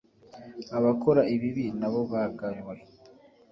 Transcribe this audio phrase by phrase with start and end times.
[0.77, 2.75] abakora ibibi nabo bagaywe